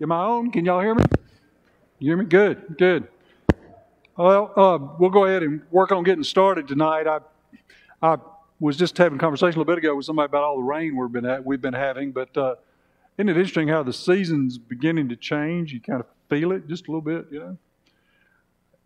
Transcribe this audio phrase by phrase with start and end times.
[0.00, 0.52] Am I on?
[0.52, 1.02] Can y'all hear me?
[1.98, 2.24] You hear me?
[2.24, 3.08] Good, good.
[4.16, 7.08] Well, uh, we'll go ahead and work on getting started tonight.
[7.08, 7.18] I,
[8.00, 8.18] I
[8.60, 10.96] was just having a conversation a little bit ago with somebody about all the rain
[10.96, 12.54] we've been at, we've been having, but uh,
[13.16, 15.72] isn't it interesting how the season's beginning to change?
[15.72, 17.58] You kind of feel it just a little bit, you know.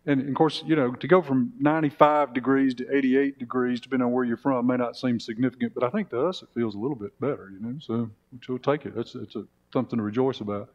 [0.07, 4.11] And of course, you know, to go from 95 degrees to 88 degrees, depending on
[4.11, 6.79] where you're from, may not seem significant, but I think to us it feels a
[6.79, 7.77] little bit better, you know.
[7.79, 8.09] So
[8.49, 8.93] we'll take it.
[8.97, 10.69] It's it's a, something to rejoice about.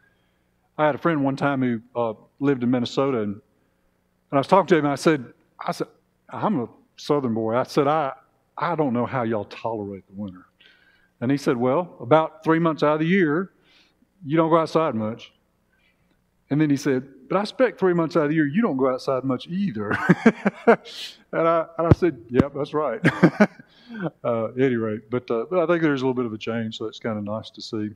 [0.78, 3.42] I had a friend one time who uh, lived in Minnesota, and, and
[4.32, 4.84] I was talking to him.
[4.84, 5.26] And I said,
[5.60, 5.88] I said,
[6.30, 7.56] I'm a Southern boy.
[7.56, 8.12] I said, I
[8.58, 10.46] I don't know how y'all tolerate the winter.
[11.20, 13.52] And he said, Well, about three months out of the year,
[14.24, 15.32] you don't go outside much.
[16.50, 18.76] And then he said, But I expect three months out of the year, you don't
[18.76, 19.90] go outside much either.
[20.66, 20.78] and,
[21.48, 23.00] I, and I said, Yep, that's right.
[24.24, 26.38] uh, at any rate, but, uh, but I think there's a little bit of a
[26.38, 27.90] change, so it's kind of nice to see.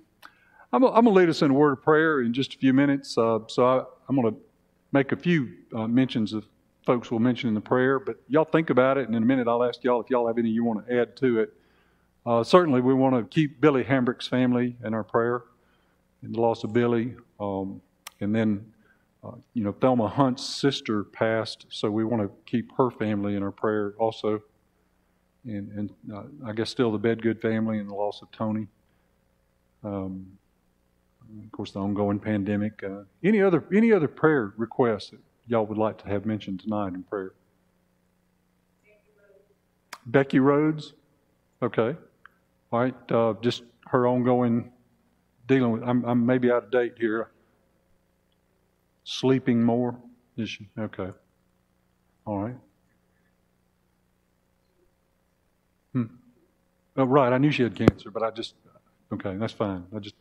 [0.75, 3.19] I'm, going to lead us in a word of prayer in just a few minutes.
[3.19, 4.41] Uh, so I, am going to
[4.91, 6.47] make a few uh, mentions of
[6.87, 9.47] folks we'll mention in the prayer, but y'all think about it, and in a minute
[9.47, 11.53] I'll ask y'all if y'all have any you want to add to it.
[12.25, 15.43] Uh, certainly, we want to keep Billy Hambrick's family in our prayer,
[16.23, 17.17] in the loss of Billy.
[17.39, 17.83] Um,
[18.21, 18.65] and then,
[19.23, 23.43] uh, you know, Thelma Hunt's sister passed, so we want to keep her family in
[23.43, 24.41] our prayer also.
[25.45, 28.69] And, and uh, I guess still the Bedgood family and the loss of Tony.
[29.85, 30.39] Um,
[31.45, 32.83] of course, the ongoing pandemic.
[32.83, 36.95] Uh, any other any other prayer requests that y'all would like to have mentioned tonight
[36.95, 37.33] in prayer?
[40.07, 40.95] Becky Rhodes.
[41.63, 41.97] Okay.
[42.73, 43.13] All right.
[43.13, 44.73] Uh, just her ongoing
[45.47, 45.83] dealing with.
[45.83, 47.31] I'm, I'm maybe out of date here.
[49.05, 49.97] Sleeping more?
[50.37, 50.69] Is she?
[50.79, 51.11] Okay.
[52.25, 52.57] All right.
[55.93, 56.05] Hmm.
[56.97, 57.33] Oh, right.
[57.33, 58.55] I knew she had cancer, but I just.
[59.13, 59.85] Okay, that's fine.
[59.95, 60.15] I just.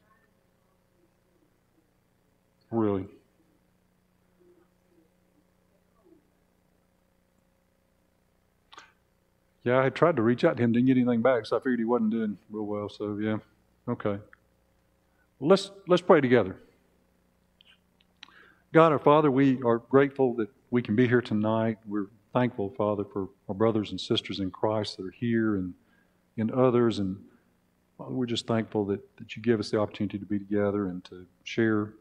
[2.72, 3.06] Really?
[9.64, 11.80] Yeah, I tried to reach out to him, didn't get anything back, so I figured
[11.80, 12.90] he wasn't doing real well.
[12.90, 13.38] So yeah,
[13.88, 14.18] okay.
[15.40, 16.58] Well, let's let's pray together.
[18.74, 21.78] God, our Father, we are grateful that we can be here tonight.
[21.86, 25.74] We're thankful, Father, for our brothers and sisters in Christ that are here and
[26.38, 26.98] and others.
[26.98, 27.18] And
[28.00, 31.28] we're just thankful that, that you give us the opportunity to be together and to
[31.44, 31.94] share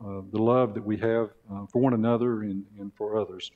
[0.00, 3.50] uh, the love that we have uh, for one another and, and for others.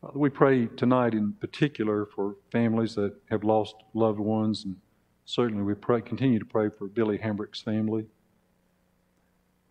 [0.00, 4.76] Father, we pray tonight in particular for families that have lost loved ones, and
[5.24, 8.06] certainly we pray, continue to pray for Billy Hambrick's family.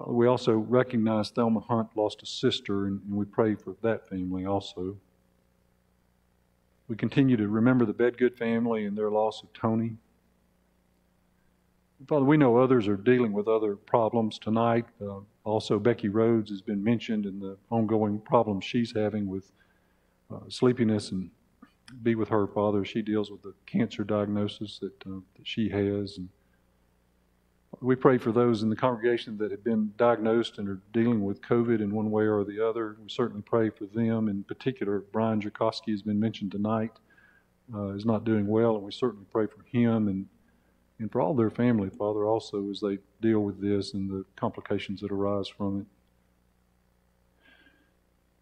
[0.07, 4.45] We also recognize Thelma Hunt lost a sister, and, and we pray for that family
[4.45, 4.97] also.
[6.87, 9.97] We continue to remember the Bedgood family and their loss of Tony.
[12.07, 14.85] Father, we know others are dealing with other problems tonight.
[15.01, 19.51] Uh, also, Becky Rhodes has been mentioned in the ongoing problems she's having with
[20.33, 21.29] uh, sleepiness and
[22.03, 22.85] be with her, Father.
[22.85, 26.17] She deals with the cancer diagnosis that, uh, that she has.
[26.17, 26.29] And
[27.81, 31.41] we pray for those in the congregation that have been diagnosed and are dealing with
[31.41, 32.97] COVID in one way or the other.
[33.01, 34.27] We certainly pray for them.
[34.27, 36.93] In particular, Brian Jakowski has been mentioned tonight,
[37.73, 40.25] uh, is not doing well, and we certainly pray for him and
[41.01, 45.01] and for all their family, Father, also as they deal with this and the complications
[45.01, 45.85] that arise from it.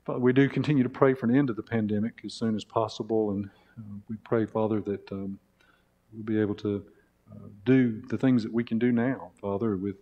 [0.06, 2.66] Father, we do continue to pray for an end to the pandemic as soon as
[2.66, 5.40] possible, and uh, we pray, Father, that um,
[6.12, 6.84] we'll be able to
[7.32, 9.96] uh, do the things that we can do now, Father, with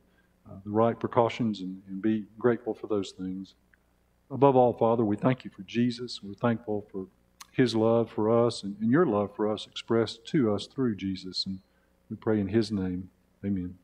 [0.50, 3.54] uh, the right precautions and, and be grateful for those things.
[4.32, 6.24] Above all, Father, we thank you for Jesus.
[6.24, 7.08] We're thankful for
[7.52, 11.46] his love for us and, and your love for us expressed to us through Jesus.
[11.46, 11.60] And
[12.10, 13.10] we pray in his name.
[13.46, 13.78] Amen.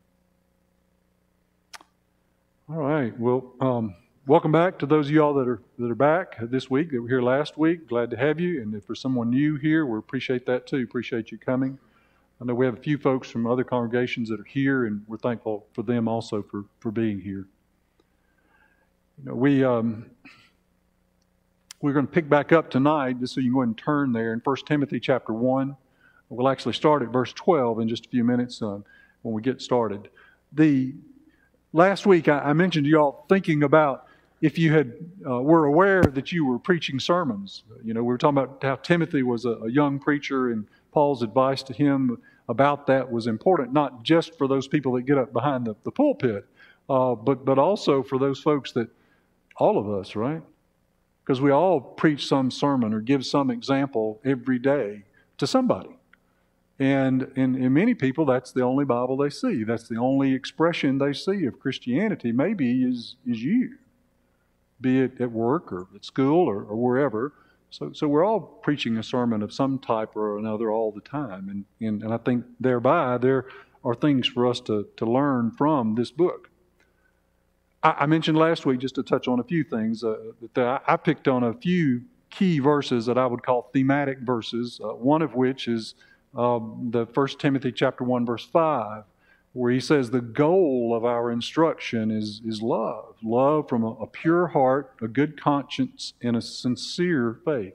[2.68, 3.18] All right.
[3.18, 3.94] Well, um,
[4.26, 7.08] welcome back to those of y'all that are that are back this week that were
[7.08, 7.86] here last week.
[7.88, 8.62] Glad to have you.
[8.62, 10.82] And if there's someone new here, we appreciate that too.
[10.82, 11.78] Appreciate you coming.
[12.40, 15.18] I know we have a few folks from other congregations that are here, and we're
[15.18, 17.46] thankful for them also for, for being here.
[19.18, 20.10] You know, we um,
[21.80, 24.12] we're going to pick back up tonight, just so you can go ahead and turn
[24.12, 25.76] there in 1 Timothy chapter 1.
[26.28, 28.78] We'll actually start at verse 12 in just a few minutes uh,
[29.22, 30.08] when we get started.
[30.52, 30.94] The
[31.72, 34.06] last week I, I mentioned to y'all thinking about
[34.40, 34.94] if you had
[35.26, 37.62] uh, were aware that you were preaching sermons.
[37.82, 41.22] You know, we were talking about how Timothy was a, a young preacher and Paul's
[41.22, 42.18] advice to him
[42.48, 45.90] about that was important, not just for those people that get up behind the, the
[45.90, 46.46] pulpit,
[46.90, 48.88] uh, but, but also for those folks that,
[49.56, 50.42] all of us, right?
[51.22, 55.04] Because we all preach some sermon or give some example every day
[55.38, 55.96] to somebody.
[56.78, 59.62] And in, in many people, that's the only Bible they see.
[59.62, 63.76] That's the only expression they see of Christianity, maybe, is, is you,
[64.80, 67.32] be it at work or at school or, or wherever.
[67.70, 71.48] So, so we're all preaching a sermon of some type or another all the time.
[71.48, 73.46] And, and, and I think thereby there
[73.84, 76.50] are things for us to, to learn from this book.
[77.84, 80.16] I, I mentioned last week, just to touch on a few things, uh,
[80.54, 84.88] that I picked on a few key verses that I would call thematic verses, uh,
[84.88, 85.94] one of which is
[86.36, 89.04] um, the 1 Timothy chapter 1, verse 5,
[89.52, 93.14] where he says the goal of our instruction is, is love.
[93.22, 97.74] Love from a, a pure heart, a good conscience, and a sincere faith.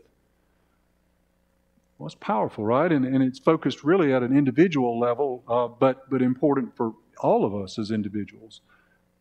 [1.97, 2.91] Well, it's powerful, right?
[2.91, 7.45] And, and it's focused really at an individual level, uh, but, but important for all
[7.45, 8.61] of us as individuals.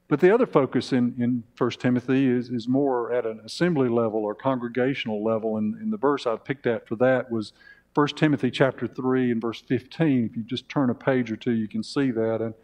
[0.08, 4.20] But the other focus in, in 1 Timothy is, is more at an assembly level
[4.20, 5.58] or congregational level.
[5.58, 7.52] And, and the verse I picked at for that was
[7.99, 10.27] 1 Timothy chapter 3 and verse 15.
[10.31, 12.41] If you just turn a page or two, you can see that.
[12.41, 12.55] And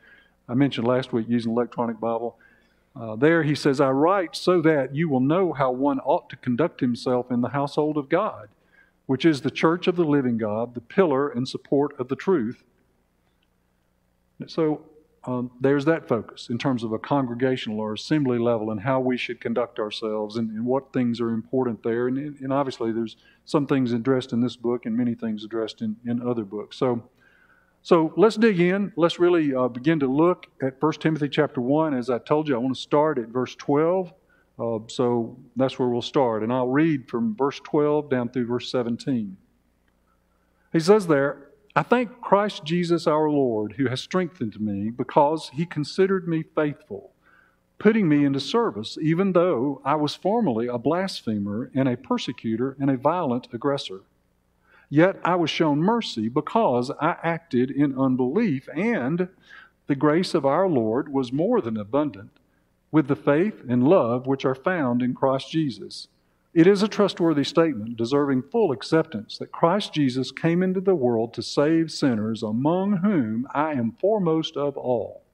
[0.49, 2.39] I mentioned last week using electronic Bible.
[2.95, 6.37] Uh, there he says, I write so that you will know how one ought to
[6.37, 8.49] conduct himself in the household of God,
[9.07, 12.63] which is the church of the living God, the pillar and support of the truth.
[14.47, 14.83] So
[15.27, 19.17] um, there's that focus in terms of a congregational or assembly level and how we
[19.17, 22.09] should conduct ourselves and, and what things are important there.
[22.09, 23.17] And, and, obviously, there's
[23.47, 26.77] some things addressed in this book and many things addressed in, in other books.
[26.77, 27.03] So,
[27.81, 28.93] so let's dig in.
[28.97, 31.95] Let's really uh, begin to look at 1 Timothy chapter 1.
[31.95, 34.13] As I told you, I want to start at verse 12.
[34.59, 36.43] Uh, so that's where we'll start.
[36.43, 39.37] And I'll read from verse 12 down through verse 17.
[40.73, 45.67] He says there, I thank Christ Jesus our Lord, who has strengthened me because he
[45.67, 47.11] considered me faithful,
[47.81, 52.91] putting me into service, even though I was formerly a blasphemer and a persecutor and
[52.91, 54.03] a violent aggressor.
[54.89, 59.29] Yet I was shown mercy because I acted in unbelief, and
[59.89, 62.31] the grace of our Lord was more than abundant
[62.93, 66.07] with the faith and love which are found in Christ Jesus.
[66.55, 71.35] It is a trustworthy statement, deserving full acceptance, that Christ Jesus came into the world
[71.35, 75.25] to save sinners, among whom I am foremost of all.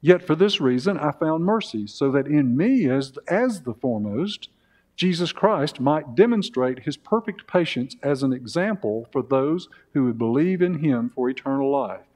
[0.00, 4.48] Yet for this reason I found mercy, so that in me, as, as the foremost,
[4.96, 10.62] Jesus Christ might demonstrate his perfect patience as an example for those who would believe
[10.62, 12.06] in him for eternal life.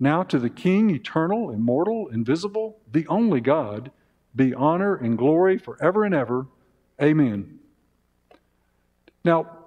[0.00, 3.92] Now to the King, eternal, immortal, invisible, the only God,
[4.34, 6.46] be honor and glory forever and ever.
[7.02, 7.58] Amen.
[9.24, 9.64] Now,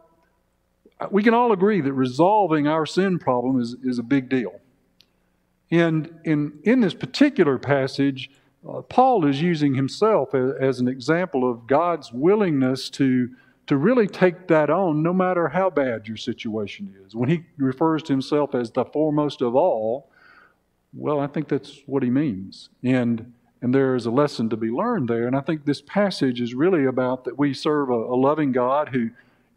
[1.11, 4.59] we can all agree that resolving our sin problem is, is a big deal.
[5.69, 8.29] And in, in this particular passage,
[8.67, 13.29] uh, Paul is using himself as, as, an example of God's willingness to,
[13.67, 17.15] to really take that on no matter how bad your situation is.
[17.15, 20.09] When he refers to himself as the foremost of all,
[20.93, 22.69] well, I think that's what he means.
[22.81, 25.25] And and there is a lesson to be learned there.
[25.25, 28.89] And I think this passage is really about that we serve a, a, loving God
[28.89, 29.09] who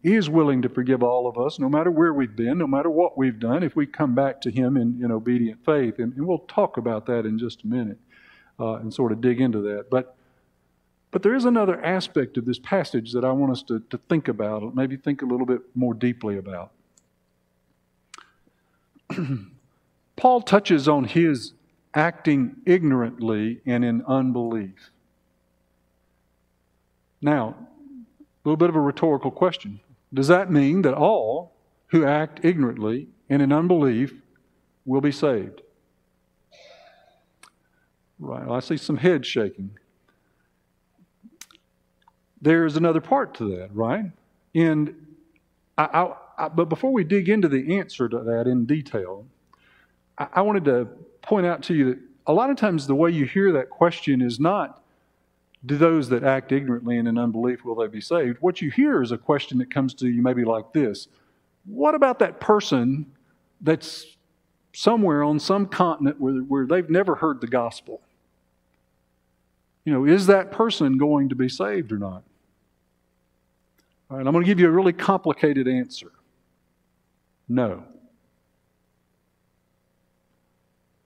[0.02, 3.19] is willing to forgive all of us, no matter where we've been, no matter what
[3.19, 5.99] we've done, if we come back to Him in, in obedient faith.
[5.99, 7.99] And, and we'll talk about that in just a minute
[8.58, 9.91] uh, and sort of dig into that.
[9.91, 10.17] But,
[11.11, 14.29] but there is another aspect of this passage that I want us to, to think
[14.29, 16.73] about, maybe think a little bit more deeply about.
[20.17, 21.52] Paul touches on his
[21.94, 24.90] acting ignorantly and in unbelief.
[27.20, 27.56] Now,
[28.18, 29.80] a little bit of a rhetorical question.
[30.12, 31.52] Does that mean that all
[31.88, 34.14] who act ignorantly and in unbelief
[34.85, 35.62] will be saved?
[38.18, 39.70] Right, well, I see some heads shaking.
[42.42, 44.06] There's another part to that, right?
[44.54, 44.94] And
[45.76, 49.26] I, I, I, but before we dig into the answer to that in detail,
[50.21, 50.89] I wanted to
[51.23, 54.21] point out to you that a lot of times the way you hear that question
[54.21, 54.83] is not,
[55.65, 58.39] do those that act ignorantly and in unbelief, will they be saved?
[58.41, 61.09] What you hear is a question that comes to you maybe like this
[61.65, 63.07] What about that person
[63.61, 64.17] that's
[64.73, 68.00] somewhere on some continent where, where they've never heard the gospel?
[69.85, 72.23] You know, is that person going to be saved or not?
[74.11, 76.12] All right, I'm going to give you a really complicated answer.
[77.49, 77.85] No.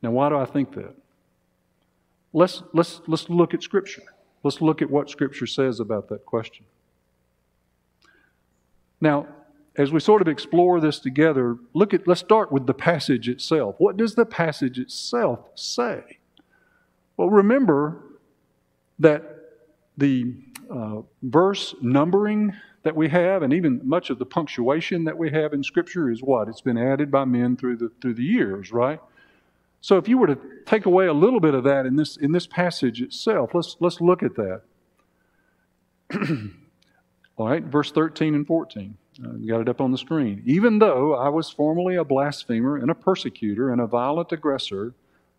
[0.05, 0.95] Now, why do I think that?
[2.35, 4.03] Let's, let's, let's look at Scripture.
[4.43, 6.67] Let's look at what Scripture says about that question.
[9.01, 9.27] Now,
[9.77, 13.77] as we sort of explore this together, look at let's start with the passage itself.
[13.79, 16.19] What does the passage itself say?
[17.17, 18.03] Well, remember
[18.99, 19.23] that
[19.97, 20.35] the
[20.71, 25.55] uh, verse numbering that we have, and even much of the punctuation that we have
[25.55, 26.49] in Scripture is what?
[26.49, 29.01] It's been added by men through the, through the years, right?
[29.85, 32.33] So if you were to take away a little bit of that in this, in
[32.33, 34.63] this passage itself, let's, let's look at that.
[37.37, 38.97] All right, verse 13 and 14.
[39.23, 40.43] Uh, got it up on the screen.
[40.47, 44.95] Even though I was formerly a blasphemer and a persecutor and a violent aggressor,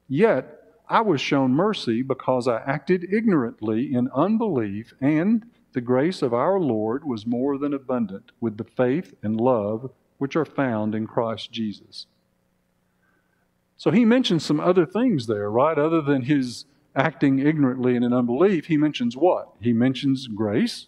[0.08, 6.36] yet I was shown mercy because I acted ignorantly in unbelief, and the grace of
[6.36, 11.08] our Lord was more than abundant with the faith and love which are found in
[11.08, 12.06] Christ Jesus.
[13.78, 15.78] So he mentions some other things there, right?
[15.78, 16.66] Other than his
[16.96, 19.50] acting ignorantly and in unbelief, he mentions what?
[19.60, 20.88] He mentions grace,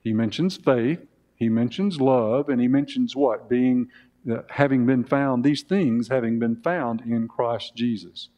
[0.00, 1.04] he mentions faith,
[1.34, 3.48] he mentions love, and he mentions what?
[3.48, 3.88] Being,
[4.30, 8.28] uh, having been found, these things having been found in Christ Jesus.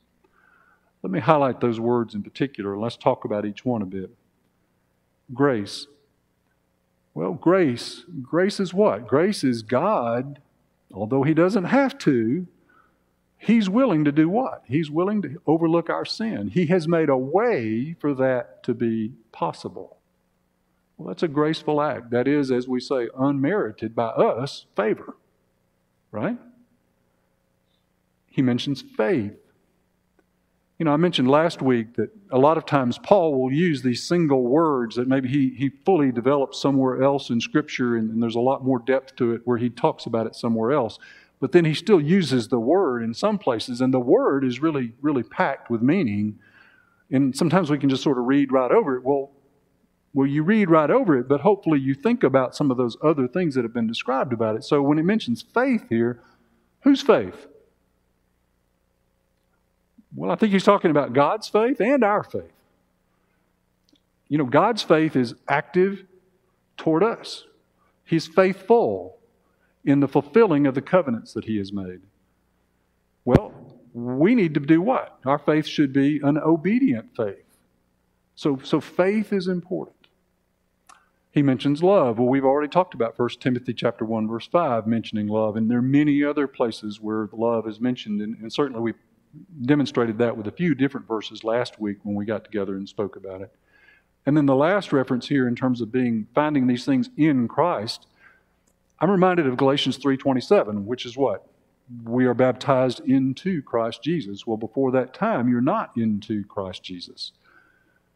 [1.02, 2.74] Let me highlight those words in particular.
[2.74, 4.10] And let's talk about each one a bit.
[5.32, 5.86] Grace.
[7.14, 8.04] Well, grace.
[8.22, 9.06] Grace is what?
[9.06, 10.40] Grace is God,
[10.92, 12.46] although He doesn't have to,
[13.42, 14.64] He's willing to do what?
[14.66, 16.48] He's willing to overlook our sin.
[16.48, 19.96] He has made a way for that to be possible.
[20.98, 22.10] Well, that's a graceful act.
[22.10, 25.16] That is, as we say, unmerited by us favor.
[26.12, 26.36] Right?
[28.26, 29.32] He mentions faith.
[30.78, 34.02] You know, I mentioned last week that a lot of times Paul will use these
[34.06, 38.34] single words that maybe he, he fully develops somewhere else in Scripture, and, and there's
[38.36, 40.98] a lot more depth to it where he talks about it somewhere else.
[41.40, 44.92] But then he still uses the word in some places, and the word is really,
[45.00, 46.38] really packed with meaning.
[47.10, 49.02] And sometimes we can just sort of read right over it.
[49.02, 49.30] Well,
[50.12, 53.28] well, you read right over it, but hopefully you think about some of those other
[53.28, 54.64] things that have been described about it.
[54.64, 56.20] So when it mentions faith here,
[56.80, 57.46] whose faith?
[60.14, 62.52] Well, I think he's talking about God's faith and our faith.
[64.28, 66.04] You know, God's faith is active
[66.76, 67.44] toward us,
[68.04, 69.19] He's faithful
[69.84, 72.00] in the fulfilling of the covenants that He has made.
[73.24, 73.52] Well,
[73.92, 75.18] we need to do what?
[75.24, 77.44] Our faith should be an obedient faith.
[78.34, 79.96] So, so faith is important.
[81.32, 82.18] He mentions love.
[82.18, 85.78] Well, we've already talked about 1 Timothy chapter 1, verse 5, mentioning love, and there
[85.78, 88.94] are many other places where love is mentioned, and, and certainly we
[89.62, 93.14] demonstrated that with a few different verses last week when we got together and spoke
[93.14, 93.54] about it.
[94.26, 98.06] And then the last reference here in terms of being finding these things in Christ,
[99.00, 101.46] I'm reminded of Galatians 3:27, which is what?
[102.04, 104.46] We are baptized into Christ Jesus.
[104.46, 107.32] Well, before that time, you're not into Christ Jesus.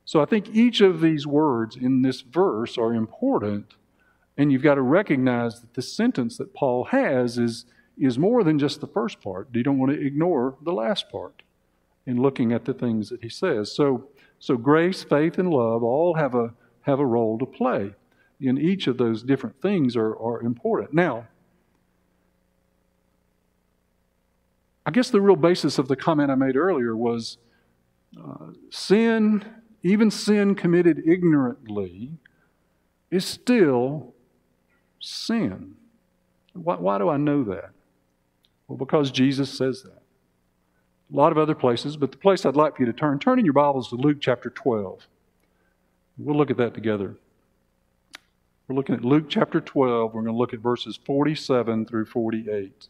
[0.04, 3.74] So I think each of these words in this verse are important,
[4.36, 7.64] and you've got to recognize that the sentence that Paul has is,
[7.96, 9.48] is more than just the first part.
[9.52, 11.42] You don't want to ignore the last part
[12.06, 13.72] in looking at the things that he says.
[13.74, 17.94] So, so grace, faith, and love all have a, have a role to play.
[18.40, 20.92] In each of those different things are, are important.
[20.92, 21.28] Now,
[24.84, 27.38] I guess the real basis of the comment I made earlier was
[28.18, 29.44] uh, sin
[29.84, 32.12] even sin committed ignorantly,
[33.10, 34.14] is still
[34.98, 35.74] sin.
[36.54, 37.70] Why, why, do I know that?
[38.66, 40.02] Well, because Jesus says that.
[41.12, 43.38] A lot of other places, but the place I'd like for you to turn, turn
[43.38, 45.06] in your Bibles to Luke chapter 12.
[46.16, 47.16] We'll look at that together.
[48.66, 50.14] We're looking at Luke chapter 12.
[50.14, 52.88] We're going to look at verses 47 through 48.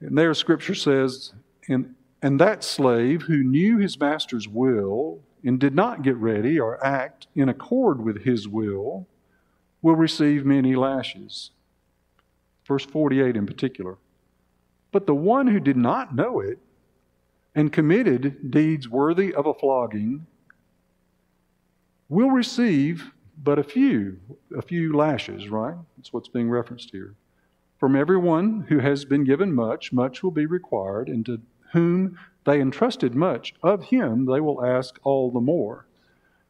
[0.00, 1.34] And there, Scripture says,
[1.68, 6.82] in and that slave who knew his master's will and did not get ready or
[6.84, 9.08] act in accord with his will
[9.82, 11.50] will receive many lashes.
[12.64, 13.96] Verse 48 in particular.
[14.92, 16.58] But the one who did not know it
[17.56, 20.26] and committed deeds worthy of a flogging
[22.08, 23.10] will receive
[23.42, 24.18] but a few,
[24.56, 25.76] a few lashes, right?
[25.96, 27.14] That's what's being referenced here.
[27.78, 31.40] From everyone who has been given much, much will be required, and to
[31.72, 35.86] whom they entrusted much, of him they will ask all the more.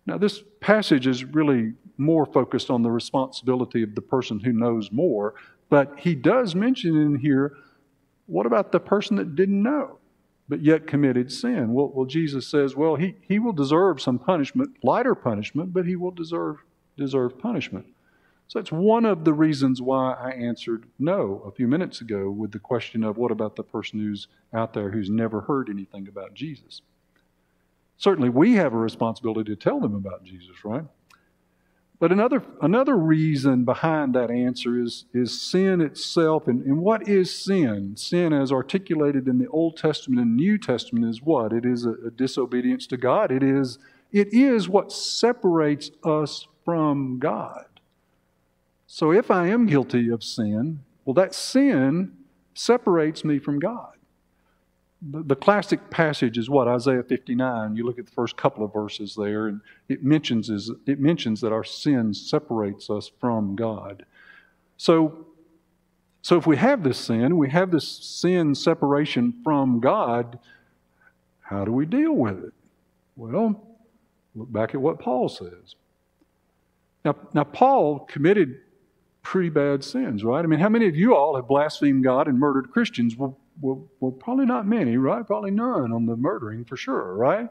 [0.06, 4.90] Now, this passage is really more focused on the responsibility of the person who knows
[4.90, 5.34] more,
[5.70, 7.56] but he does mention in here
[8.26, 9.99] what about the person that didn't know,
[10.49, 11.72] but yet committed sin?
[11.72, 15.96] Well, well Jesus says, well, he, he will deserve some punishment, lighter punishment, but he
[15.96, 16.58] will deserve,
[16.96, 17.87] deserve punishment.
[18.49, 22.52] So that's one of the reasons why I answered no a few minutes ago with
[22.52, 26.34] the question of what about the person who's out there who's never heard anything about
[26.34, 26.82] Jesus?
[27.96, 30.84] Certainly, we have a responsibility to tell them about Jesus, right?
[32.02, 36.49] But another, another reason behind that answer is, is sin itself.
[36.49, 37.96] And, and what is sin?
[37.96, 41.52] Sin, as articulated in the Old Testament and New Testament, is what?
[41.52, 43.30] It is a, a disobedience to God.
[43.30, 43.78] It is,
[44.11, 47.66] it is what separates us from God.
[48.87, 52.12] So if I am guilty of sin, well, that sin
[52.54, 53.92] separates me from God.
[55.04, 57.75] The, classic passage is what Isaiah 59.
[57.75, 61.40] You look at the first couple of verses there, and it mentions is it mentions
[61.40, 64.07] that our sin separates us from God.
[64.76, 65.26] So,
[66.21, 70.38] so if we have this sin, we have this sin separation from God.
[71.40, 72.52] How do we deal with it?
[73.16, 73.61] Well,
[74.37, 75.75] look back at what Paul says.
[77.04, 78.61] Now, now Paul committed
[79.23, 80.44] pretty bad sins, right?
[80.44, 83.16] I mean, how many of you all have blasphemed God and murdered Christians?
[83.16, 85.26] Well, well, well, probably not many, right?
[85.26, 87.49] Probably none on the murdering for sure, right?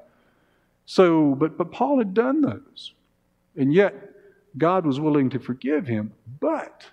[0.86, 2.93] So, but but Paul had done those,
[3.55, 3.93] and yet
[4.58, 6.13] God was willing to forgive him.
[6.39, 6.88] But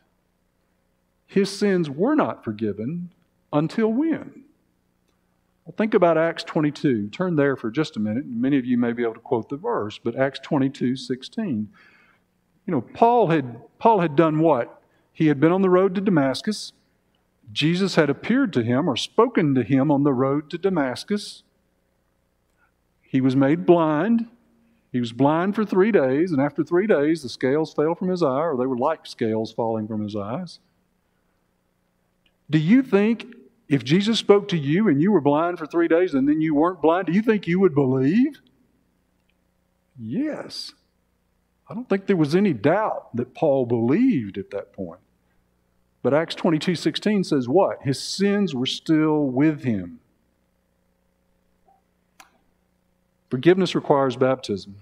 [1.27, 3.11] his sins were not forgiven
[3.53, 4.45] until when?
[5.65, 7.09] Well, think about Acts 22.
[7.09, 8.27] Turn there for just a minute.
[8.27, 11.69] Many of you may be able to quote the verse, but Acts 22, 16.
[12.69, 14.83] You know, Paul had, Paul had done what?
[15.15, 16.75] He had been on the road to Damascus.
[17.51, 21.45] Jesus had appeared to him or spoken to him on the road to Damascus.
[23.01, 24.27] He was made blind.
[24.93, 28.23] He was blind for three days, and after three days, the scales fell from his
[28.23, 30.59] eye, or they were like scales falling from his eyes.
[32.51, 33.35] Do you think
[33.71, 36.55] if Jesus spoke to you and you were blind for three days and then you
[36.55, 38.43] weren't blind, do you think you would believe?
[39.99, 40.75] Yes.
[41.69, 45.01] I don't think there was any doubt that Paul believed at that point.
[46.03, 47.83] But Acts 22 16 says what?
[47.83, 50.01] His sins were still with him.
[53.31, 54.77] Forgiveness requires baptism.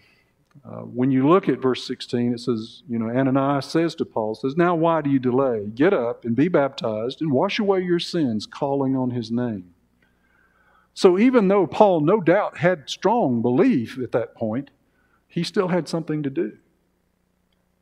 [0.64, 4.34] Uh, when you look at verse 16, it says, you know, Ananias says to Paul,
[4.34, 5.66] says, Now why do you delay?
[5.74, 9.74] Get up and be baptized and wash away your sins, calling on his name.
[10.94, 14.70] So even though Paul no doubt had strong belief at that point,
[15.28, 16.56] he still had something to do.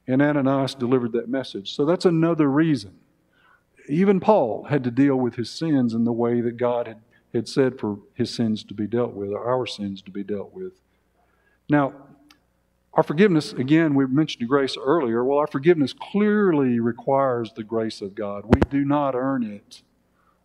[0.07, 1.75] And Ananias delivered that message.
[1.75, 2.99] So that's another reason.
[3.89, 7.01] Even Paul had to deal with his sins in the way that God had,
[7.33, 10.53] had said for his sins to be dealt with, or our sins to be dealt
[10.53, 10.73] with.
[11.69, 11.95] Now,
[12.93, 15.25] our forgiveness, again, we mentioned grace earlier.
[15.25, 18.45] Well, our forgiveness clearly requires the grace of God.
[18.47, 19.83] We do not earn it.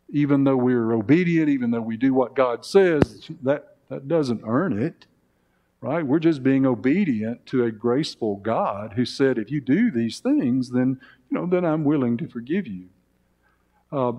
[0.09, 4.81] Even though we're obedient, even though we do what God says, that, that doesn't earn
[4.81, 5.05] it
[5.81, 6.05] right?
[6.05, 10.71] We're just being obedient to a graceful God who said, if you do these things,
[10.71, 12.89] then, you know, then I'm willing to forgive you.
[13.91, 14.13] Uh,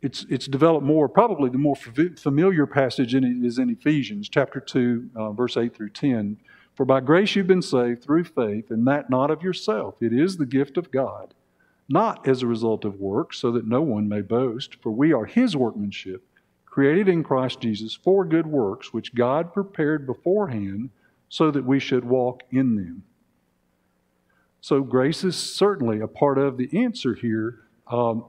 [0.00, 5.32] it's, it's developed more, probably the more familiar passage in in Ephesians chapter 2, uh,
[5.32, 6.38] verse 8 through 10.
[6.74, 9.94] For by grace you've been saved through faith, and that not of yourself.
[10.00, 11.34] It is the gift of God,
[11.88, 14.76] not as a result of works, so that no one may boast.
[14.82, 16.26] For we are his workmanship
[16.72, 20.88] created in Christ Jesus for good works, which God prepared beforehand
[21.28, 23.02] so that we should walk in them.
[24.62, 27.58] So, grace is certainly a part of the answer here,
[27.88, 28.24] um,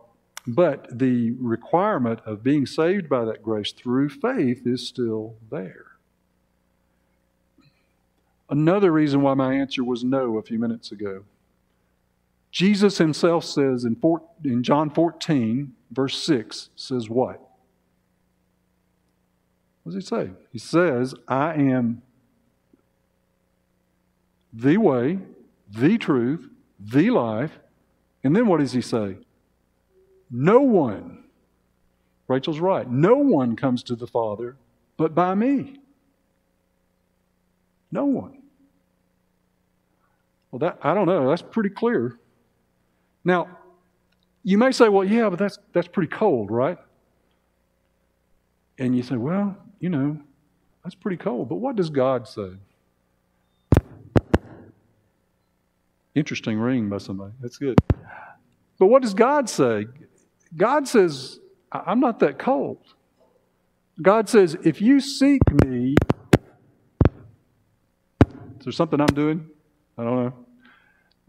[0.46, 5.86] but the requirement of being saved by that grace through faith is still there.
[8.50, 11.24] Another reason why my answer was no a few minutes ago.
[12.52, 17.40] Jesus himself says in, four, in John 14, verse 6, says what?
[19.84, 20.32] What does he say?
[20.52, 22.02] He says, I am
[24.52, 25.20] the way,
[25.70, 27.60] the truth, the life.
[28.24, 29.18] And then what does he say?
[30.32, 31.26] No one,
[32.28, 34.56] Rachel's right, no one comes to the Father
[34.98, 35.80] but by me.
[37.92, 38.42] No one.
[40.52, 41.30] Well, that I don't know.
[41.30, 42.20] That's pretty clear.
[43.24, 43.48] Now,
[44.44, 46.78] you may say, well, yeah, but that's that's pretty cold, right?
[48.78, 50.18] And you say, well, you know,
[50.82, 51.50] that's pretty cold.
[51.50, 52.52] But what does God say?
[56.16, 57.34] Interesting ring by somebody.
[57.42, 57.78] That's good.
[58.80, 59.88] But what does God say?
[60.56, 61.38] God says,
[61.70, 62.78] I'm not that cold.
[64.02, 65.96] God says, if you seek me,
[68.58, 69.50] is there something I'm doing?
[69.98, 70.34] I don't know.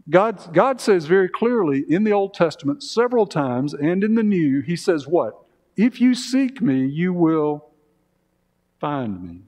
[0.09, 4.61] God, God says very clearly in the Old Testament several times and in the New,
[4.61, 5.33] He says, What?
[5.75, 7.74] If you seek me, you will
[8.85, 9.39] find me.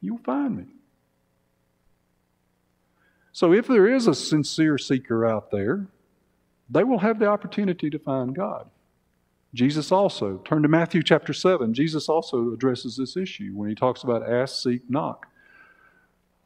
[0.00, 0.64] You'll find me.
[3.30, 5.86] So if there is a sincere seeker out there,
[6.70, 8.70] they will have the opportunity to find God.
[9.52, 11.74] Jesus also, turn to Matthew chapter 7.
[11.74, 15.26] Jesus also addresses this issue when he talks about ask, seek, knock.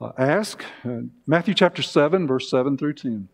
[0.01, 3.29] Uh, ask, uh, Matthew chapter 7, verse 7 through 10.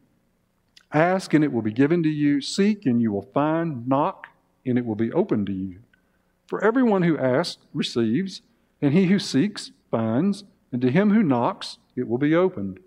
[0.93, 2.43] Ask and it will be given to you.
[2.43, 3.89] Seek and you will find.
[3.89, 4.27] Knock
[4.67, 5.79] and it will be opened to you.
[6.47, 8.43] For everyone who asks receives,
[8.81, 12.81] and he who seeks finds, and to him who knocks it will be opened.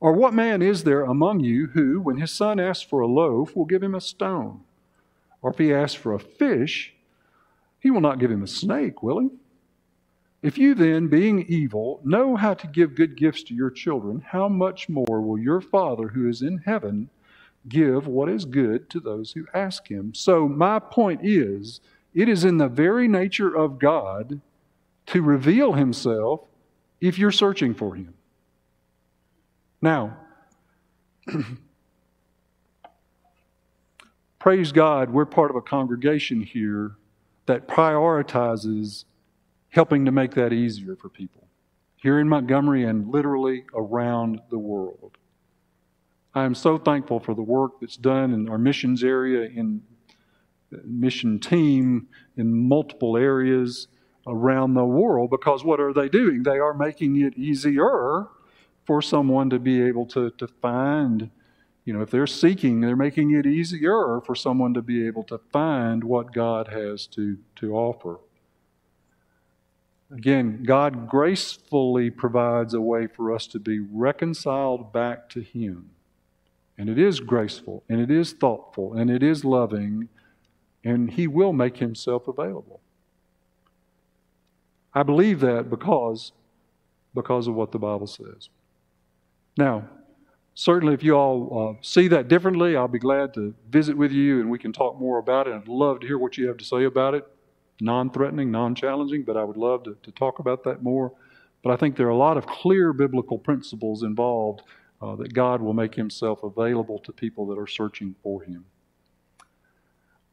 [0.00, 3.56] Or what man is there among you who, when his son asks for a loaf,
[3.56, 4.60] will give him a stone?
[5.42, 6.94] Or if he asks for a fish,
[7.80, 9.28] he will not give him a snake, will he?
[10.40, 14.48] If you then, being evil, know how to give good gifts to your children, how
[14.48, 17.10] much more will your Father who is in heaven
[17.68, 20.14] give what is good to those who ask him?
[20.14, 21.80] So, my point is,
[22.14, 24.40] it is in the very nature of God
[25.06, 26.46] to reveal himself
[27.00, 28.14] if you're searching for him.
[29.80, 30.16] Now,
[34.38, 36.96] praise God, we're part of a congregation here
[37.46, 39.04] that prioritizes
[39.70, 41.48] helping to make that easier for people
[41.98, 45.18] here in Montgomery and literally around the world.
[46.34, 49.82] I am so thankful for the work that's done in our missions area, in
[50.84, 53.88] mission team, in multiple areas
[54.26, 56.42] around the world, because what are they doing?
[56.42, 58.26] They are making it easier
[58.84, 61.30] for someone to be able to, to find,
[61.84, 65.38] you know, if they're seeking, they're making it easier for someone to be able to
[65.52, 68.18] find what God has to, to offer.
[70.10, 75.90] Again, God gracefully provides a way for us to be reconciled back to Him.
[76.78, 80.08] And it is graceful, and it is thoughtful, and it is loving,
[80.88, 82.80] and He will make Himself available.
[84.94, 86.32] I believe that because,
[87.14, 88.48] because of what the Bible says.
[89.56, 89.88] Now,
[90.54, 94.40] certainly if you all uh, see that differently, I'll be glad to visit with you
[94.40, 95.54] and we can talk more about it.
[95.54, 97.26] I'd love to hear what you have to say about it.
[97.80, 101.12] Non threatening, non challenging, but I would love to, to, talk about that more.
[101.62, 104.62] But I think there are a lot of clear biblical principles involved
[105.00, 108.64] uh, that God will make Himself available to people that are searching for Him.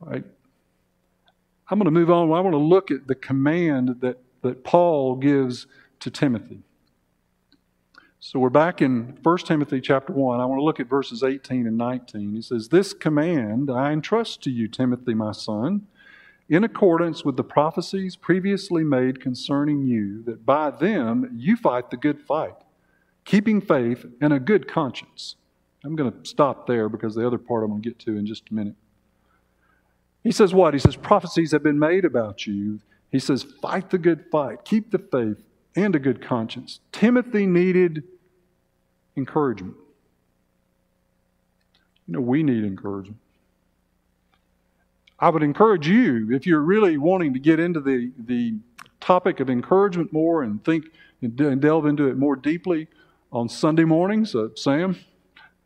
[0.01, 0.23] All right.
[1.67, 2.31] I'm going to move on.
[2.31, 5.65] I want to look at the command that, that Paul gives
[5.99, 6.59] to Timothy.
[8.19, 10.39] So we're back in 1 Timothy chapter 1.
[10.39, 12.33] I want to look at verses 18 and 19.
[12.35, 15.87] He says, This command I entrust to you, Timothy, my son,
[16.47, 21.97] in accordance with the prophecies previously made concerning you, that by them you fight the
[21.97, 22.55] good fight,
[23.25, 25.35] keeping faith and a good conscience.
[25.83, 28.25] I'm going to stop there because the other part I'm going to get to in
[28.25, 28.75] just a minute.
[30.25, 30.73] He says, What?
[30.73, 32.79] He says, Prophecies have been made about you.
[33.11, 35.37] He says, Fight the good fight, keep the faith
[35.75, 36.79] and a good conscience.
[36.91, 38.03] Timothy needed
[39.15, 39.75] encouragement.
[42.07, 43.19] You know, we need encouragement.
[45.19, 48.55] I would encourage you, if you're really wanting to get into the, the
[48.99, 50.85] topic of encouragement more and think
[51.21, 52.87] and delve into it more deeply
[53.31, 54.97] on Sunday mornings, uh, Sam,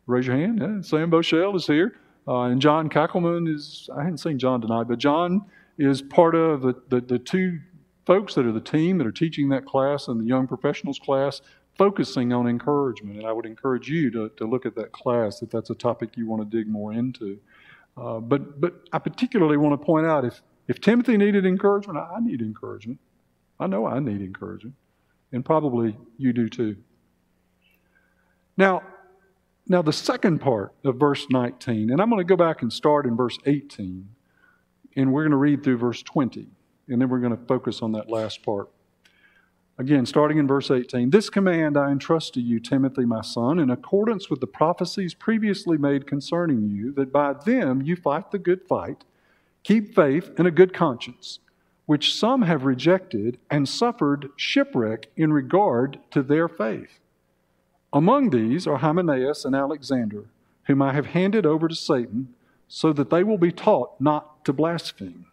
[0.05, 0.59] raise your hand.
[0.59, 1.95] Yeah, Sam Boshell is here.
[2.29, 5.45] Uh, and John Kackelman is, I hadn't seen John tonight, but John
[5.79, 7.59] is part of the, the, the two
[8.05, 11.41] folks that are the team that are teaching that class and the young professionals class
[11.75, 13.17] focusing on encouragement.
[13.17, 16.17] And I would encourage you to, to look at that class if that's a topic
[16.17, 17.39] you want to dig more into.
[17.97, 22.19] Uh, but, but I particularly want to point out if, if Timothy needed encouragement, I
[22.19, 22.99] need encouragement.
[23.59, 24.75] I know I need encouragement.
[25.31, 26.77] And probably you do too.
[28.55, 28.83] Now,
[29.69, 33.05] now the second part of verse 19, and I'm going to go back and start
[33.05, 34.09] in verse 18,
[34.95, 36.47] and we're going to read through verse 20,
[36.87, 38.67] and then we're going to focus on that last part.
[39.77, 43.69] Again, starting in verse 18 This command I entrust to you, Timothy, my son, in
[43.69, 48.63] accordance with the prophecies previously made concerning you, that by them you fight the good
[48.67, 49.05] fight,
[49.63, 51.39] keep faith and a good conscience,
[51.85, 56.99] which some have rejected and suffered shipwreck in regard to their faith.
[57.91, 60.25] Among these are Hymenaeus and Alexander,
[60.63, 62.35] whom I have handed over to Satan,
[62.67, 65.25] so that they will be taught not to blaspheme.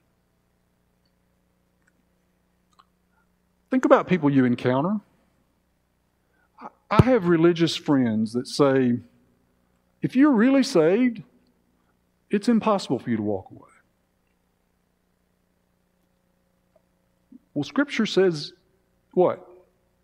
[3.71, 5.01] Think about people you encounter.
[6.91, 9.01] I have religious friends that say,
[10.01, 11.23] if you're really saved,
[12.31, 13.69] it's impossible for you to walk away.
[17.53, 18.53] Well, Scripture says
[19.13, 19.47] what?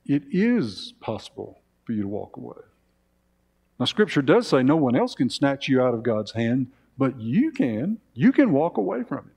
[0.04, 2.56] It is possible for you to walk away.
[3.78, 7.20] Now, Scripture does say no one else can snatch you out of God's hand, but
[7.20, 7.98] you can.
[8.14, 9.34] You can walk away from it.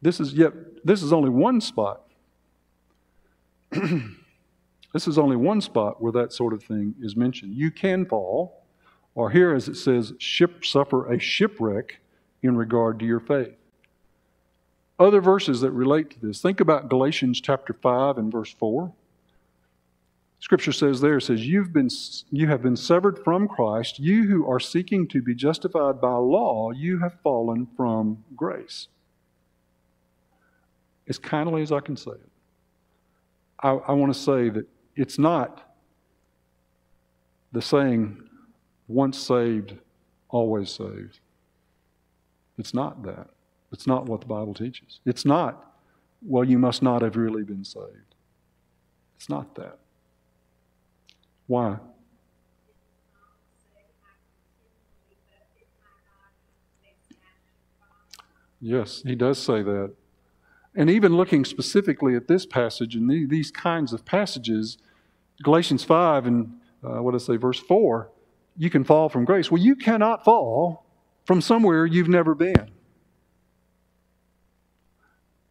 [0.00, 0.52] This is yet
[0.84, 2.02] this is only one spot.
[3.70, 7.54] this is only one spot where that sort of thing is mentioned.
[7.54, 8.62] You can fall,
[9.14, 11.98] or here as it says, ship suffer a shipwreck
[12.42, 13.56] in regard to your faith.
[14.98, 16.40] Other verses that relate to this.
[16.40, 18.92] Think about Galatians chapter 5 and verse 4.
[20.40, 21.88] Scripture says there, it says, You've been,
[22.30, 23.98] you have been severed from Christ.
[23.98, 28.88] You who are seeking to be justified by law, you have fallen from grace
[31.08, 32.30] as kindly as I can say it.
[33.60, 35.74] I, I want to say that it's not
[37.50, 38.28] the saying,
[38.86, 39.74] once saved,
[40.28, 41.20] always saved.
[42.58, 43.28] It's not that.
[43.72, 45.00] It's not what the Bible teaches.
[45.06, 45.74] It's not,
[46.22, 48.14] well, you must not have really been saved.
[49.16, 49.78] It's not that.
[51.48, 51.78] Why?
[58.60, 59.94] Yes, he does say that.
[60.74, 64.78] And even looking specifically at this passage and these kinds of passages,
[65.42, 66.52] Galatians 5 and
[66.84, 68.10] uh, what I say, verse 4,
[68.56, 69.50] you can fall from grace.
[69.50, 70.84] Well, you cannot fall
[71.24, 72.70] from somewhere you've never been.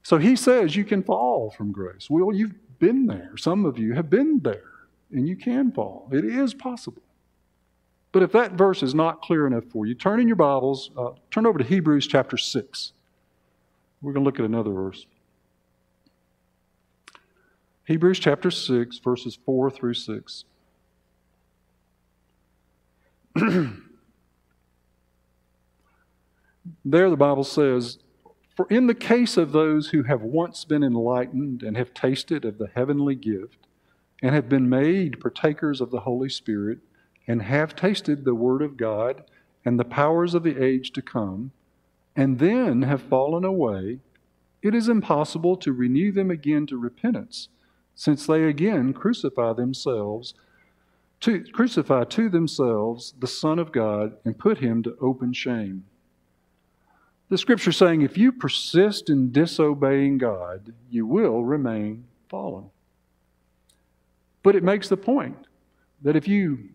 [0.03, 2.09] So he says you can fall from grace.
[2.09, 3.35] Well, you've been there.
[3.37, 4.63] Some of you have been there,
[5.11, 6.09] and you can fall.
[6.11, 7.01] It is possible.
[8.11, 11.11] But if that verse is not clear enough for you, turn in your Bibles, uh,
[11.29, 12.93] turn over to Hebrews chapter 6.
[14.01, 15.05] We're going to look at another verse.
[17.85, 20.45] Hebrews chapter 6, verses 4 through 6.
[26.83, 27.99] there, the Bible says,
[28.55, 32.57] For in the case of those who have once been enlightened and have tasted of
[32.57, 33.66] the heavenly gift,
[34.21, 36.79] and have been made partakers of the Holy Spirit,
[37.27, 39.23] and have tasted the Word of God
[39.65, 41.51] and the powers of the age to come,
[42.15, 43.99] and then have fallen away,
[44.61, 47.49] it is impossible to renew them again to repentance,
[47.93, 50.33] since they again crucify themselves,
[51.19, 55.85] to crucify to themselves the Son of God and put him to open shame.
[57.29, 62.69] The scripture saying, if you persist in disobeying God, you will remain fallen.
[64.47, 65.35] But it makes the point
[66.03, 66.69] that if you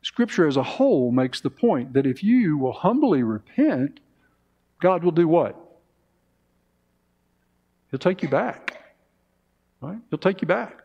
[0.00, 4.00] Scripture as a whole makes the point that if you will humbly repent,
[4.80, 5.54] God will do what?
[7.90, 8.82] He'll take you back.
[9.82, 9.98] Right?
[10.08, 10.84] He'll take you back.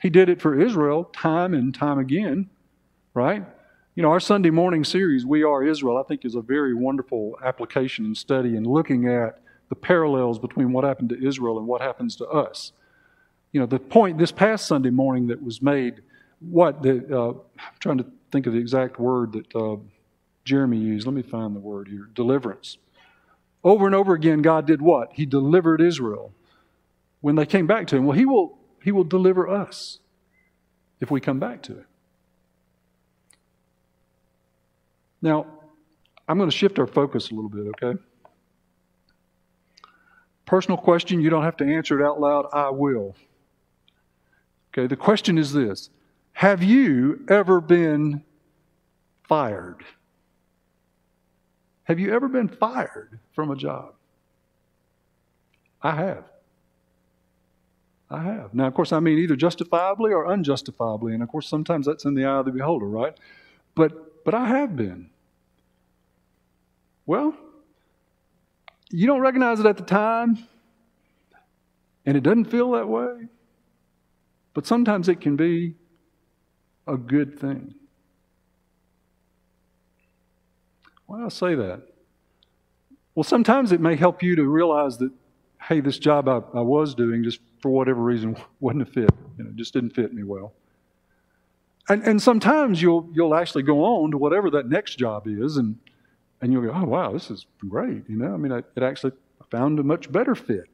[0.00, 2.48] He did it for Israel time and time again,
[3.12, 3.44] right?
[3.96, 7.36] You know, our Sunday morning series, We Are Israel, I think is a very wonderful
[7.44, 11.80] application and study in looking at the parallels between what happened to Israel and what
[11.80, 12.70] happens to us.
[13.52, 16.02] You know, the point this past Sunday morning that was made,
[16.38, 19.76] what the, uh, I'm trying to think of the exact word that uh,
[20.44, 21.06] Jeremy used.
[21.06, 22.78] Let me find the word here deliverance.
[23.62, 25.10] Over and over again, God did what?
[25.12, 26.32] He delivered Israel
[27.20, 28.06] when they came back to Him.
[28.06, 29.98] Well, He will, he will deliver us
[31.00, 31.86] if we come back to Him.
[35.20, 35.46] Now,
[36.26, 38.00] I'm going to shift our focus a little bit, okay?
[40.46, 42.46] Personal question, you don't have to answer it out loud.
[42.52, 43.14] I will.
[44.72, 45.90] Okay, the question is this
[46.32, 48.24] have you ever been
[49.22, 49.84] fired?
[51.84, 53.94] Have you ever been fired from a job?
[55.82, 56.24] I have.
[58.10, 58.54] I have.
[58.54, 62.14] Now, of course, I mean either justifiably or unjustifiably, and of course, sometimes that's in
[62.14, 63.16] the eye of the beholder, right?
[63.74, 65.10] But but I have been.
[67.06, 67.34] Well,
[68.90, 70.38] you don't recognize it at the time,
[72.04, 73.28] and it doesn't feel that way,
[74.54, 75.74] but sometimes it can be
[76.86, 77.74] a good thing.
[81.06, 81.82] Why do I say that?
[83.14, 85.10] Well, sometimes it may help you to realize that,
[85.60, 89.10] hey, this job I, I was doing just for whatever reason wasn't a fit.
[89.36, 90.52] You know, just didn't fit me well.
[91.88, 95.76] And, and sometimes you'll, you'll actually go on to whatever that next job is, and,
[96.40, 98.08] and you'll go, oh, wow, this is great.
[98.08, 99.12] You know, I mean, I, it actually
[99.50, 100.66] found a much better fit.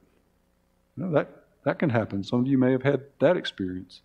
[0.96, 2.22] You know, that, that can happen.
[2.22, 4.00] Some of you may have had that experience.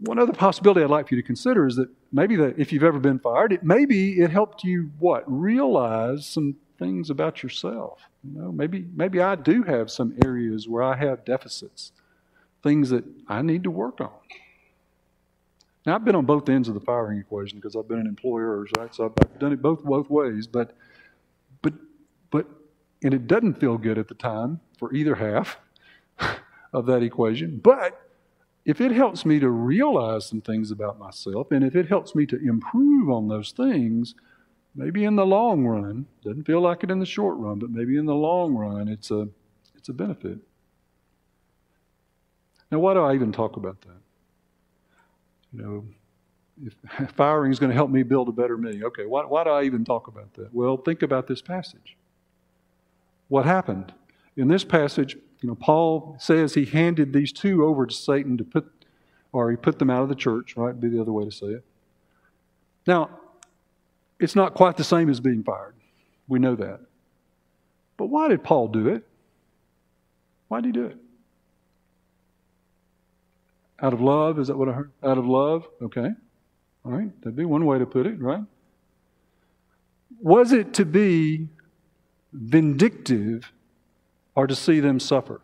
[0.00, 2.82] One other possibility I'd like for you to consider is that maybe that if you've
[2.82, 8.00] ever been fired, it maybe it helped you what realize some things about yourself.
[8.24, 11.92] You know, maybe maybe I do have some areas where I have deficits,
[12.64, 14.10] things that I need to work on.
[15.86, 18.66] Now I've been on both ends of the firing equation because I've been an employer,
[18.76, 18.92] right?
[18.92, 20.48] So I've done it both both ways.
[20.48, 20.74] But
[21.62, 21.74] but
[22.32, 22.46] but
[23.04, 25.60] and it doesn't feel good at the time for either half
[26.72, 27.60] of that equation.
[27.62, 28.00] But
[28.64, 32.26] if it helps me to realize some things about myself and if it helps me
[32.26, 34.16] to improve on those things,
[34.74, 37.96] maybe in the long run, doesn't feel like it in the short run, but maybe
[37.96, 39.28] in the long run, it's a,
[39.76, 40.38] it's a benefit.
[42.72, 44.00] Now, why do I even talk about that?
[45.52, 45.84] You know,
[47.00, 49.50] if firing is going to help me build a better me, okay, why, why do
[49.50, 50.52] I even talk about that?
[50.52, 51.96] Well, think about this passage.
[53.28, 53.94] What happened?
[54.36, 58.44] In this passage, you know, Paul says he handed these two over to Satan to
[58.44, 58.70] put,
[59.32, 60.78] or he put them out of the church, right?
[60.78, 61.64] Be the other way to say it.
[62.86, 63.10] Now,
[64.18, 65.74] it's not quite the same as being fired.
[66.28, 66.80] We know that.
[67.96, 69.04] But why did Paul do it?
[70.48, 70.96] Why did he do it?
[73.80, 74.92] Out of love, is that what I heard?
[75.02, 75.66] Out of love?
[75.82, 76.08] Okay.
[76.84, 78.42] All right, that'd be one way to put it, right?
[80.20, 81.48] Was it to be
[82.32, 83.52] vindictive
[84.34, 85.40] or to see them suffer?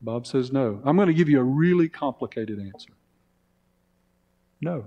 [0.00, 0.80] Bob says no.
[0.84, 2.92] I'm going to give you a really complicated answer.
[4.60, 4.86] No.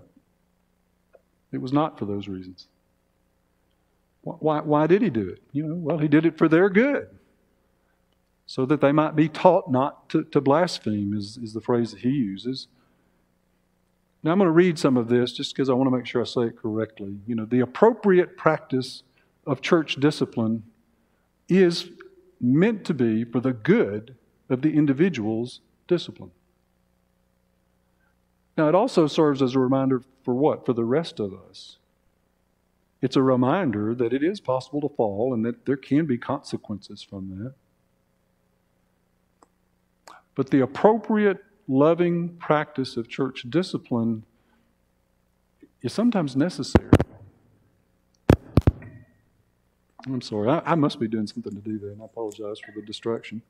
[1.51, 2.67] It was not for those reasons.
[4.21, 5.41] Why, why did he do it?
[5.51, 7.07] You know, well, he did it for their good.
[8.45, 12.01] So that they might be taught not to, to blaspheme, is, is the phrase that
[12.01, 12.67] he uses.
[14.23, 16.21] Now, I'm going to read some of this just because I want to make sure
[16.21, 17.17] I say it correctly.
[17.25, 19.03] You know, the appropriate practice
[19.45, 20.63] of church discipline
[21.49, 21.89] is
[22.39, 24.15] meant to be for the good
[24.49, 26.31] of the individual's discipline.
[28.57, 30.65] Now, it also serves as a reminder for what?
[30.65, 31.77] For the rest of us.
[33.01, 37.01] It's a reminder that it is possible to fall and that there can be consequences
[37.01, 37.53] from that.
[40.35, 44.23] But the appropriate, loving practice of church discipline
[45.81, 46.89] is sometimes necessary.
[50.13, 52.71] I'm sorry, I, I must be doing something to do that, and I apologize for
[52.75, 53.41] the distraction.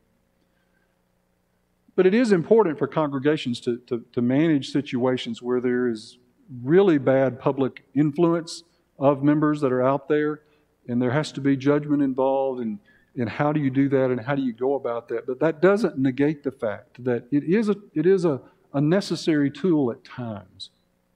[1.95, 6.17] But it is important for congregations to, to, to, manage situations where there is
[6.63, 8.63] really bad public influence
[8.97, 10.41] of members that are out there,
[10.87, 12.79] and there has to be judgment involved, and,
[13.15, 15.27] and how do you do that, and how do you go about that?
[15.27, 18.39] But that doesn't negate the fact that it is a, it is a,
[18.73, 20.69] a necessary tool at times.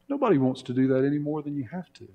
[0.09, 2.07] Nobody wants to do that any more than you have to.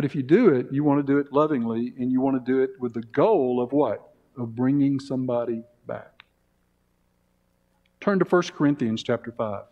[0.00, 2.52] But if you do it, you want to do it lovingly, and you want to
[2.52, 4.14] do it with the goal of what?
[4.34, 6.24] Of bringing somebody back.
[8.00, 9.64] Turn to 1 Corinthians chapter 5.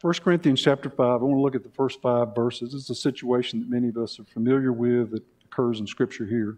[0.00, 2.72] 1 Corinthians chapter 5, I want to look at the first five verses.
[2.72, 6.56] Is a situation that many of us are familiar with that occurs in Scripture here.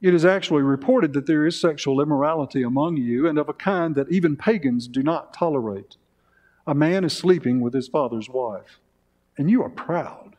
[0.00, 3.96] It is actually reported that there is sexual immorality among you, and of a kind
[3.96, 5.96] that even pagans do not tolerate.
[6.68, 8.78] A man is sleeping with his father's wife,
[9.38, 10.36] and you are proud.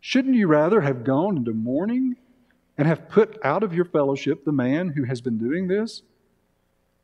[0.00, 2.16] Shouldn't you rather have gone into mourning
[2.76, 6.02] and have put out of your fellowship the man who has been doing this?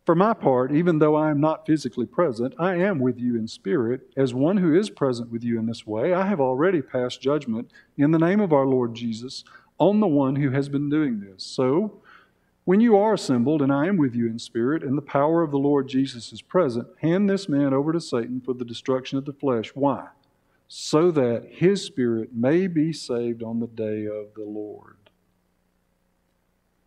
[0.05, 3.47] For my part, even though I am not physically present, I am with you in
[3.47, 4.01] spirit.
[4.17, 7.71] As one who is present with you in this way, I have already passed judgment
[7.99, 9.45] in the name of our Lord Jesus
[9.79, 11.45] on the one who has been doing this.
[11.45, 12.01] So,
[12.65, 15.51] when you are assembled, and I am with you in spirit, and the power of
[15.51, 19.25] the Lord Jesus is present, hand this man over to Satan for the destruction of
[19.25, 19.71] the flesh.
[19.75, 20.09] Why?
[20.69, 24.97] So that his spirit may be saved on the day of the Lord.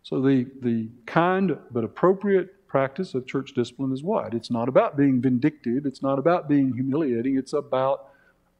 [0.04, 4.34] So, the, the kind but appropriate practice of church discipline is what?
[4.34, 8.08] It's not about being vindictive, it's not about being humiliating, it's about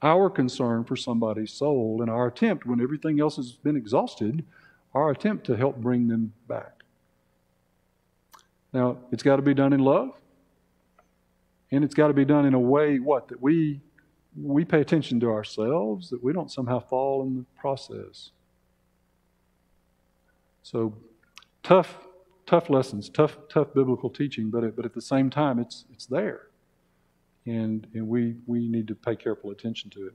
[0.03, 4.45] our concern for somebody's soul and our attempt, when everything else has been exhausted,
[4.95, 6.83] our attempt to help bring them back.
[8.73, 10.11] Now, it's got to be done in love,
[11.71, 13.29] and it's got to be done in a way, what?
[13.29, 13.81] That we
[14.41, 18.31] we pay attention to ourselves, that we don't somehow fall in the process.
[20.63, 20.95] So
[21.63, 21.99] tough,
[22.47, 26.07] tough lessons, tough, tough biblical teaching, but at, but at the same time, it's it's
[26.07, 26.49] there,
[27.47, 30.15] and and we we need to pay careful attention to it.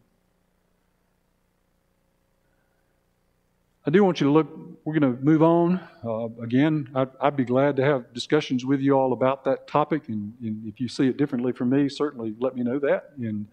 [3.87, 4.49] I do want you to look.
[4.83, 5.79] We're going to move on.
[6.03, 10.09] Uh, again, I'd, I'd, be glad to have discussions with you all about that topic.
[10.09, 13.11] And, and, if you see it differently from me, certainly let me know that.
[13.17, 13.47] And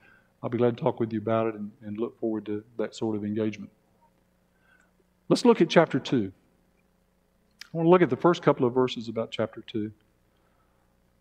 [0.45, 2.95] I'll be glad to talk with you about it and, and look forward to that
[2.95, 3.71] sort of engagement.
[5.31, 6.31] Let's look at chapter 2.
[7.63, 9.87] I want to look at the first couple of verses about chapter 2.
[9.87, 9.93] It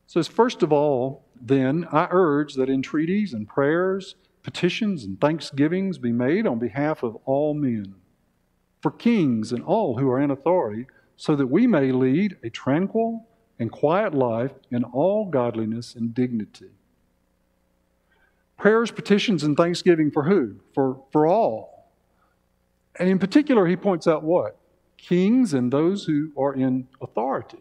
[0.08, 6.12] says, First of all, then, I urge that entreaties and prayers, petitions and thanksgivings be
[6.12, 7.96] made on behalf of all men,
[8.82, 13.26] for kings and all who are in authority, so that we may lead a tranquil
[13.58, 16.72] and quiet life in all godliness and dignity.
[18.58, 20.56] Prayers, petitions, and thanksgiving for who?
[20.74, 21.92] For, for all.
[23.00, 24.58] And in particular, he points out what?
[25.04, 27.60] kings and those who are in authority.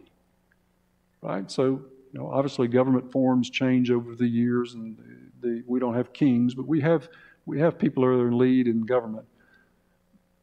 [1.21, 1.49] Right?
[1.51, 1.63] So,
[2.11, 4.97] you know, obviously government forms change over the years and
[5.41, 7.09] the, we don't have kings, but we have,
[7.45, 9.25] we have people who are in lead in government.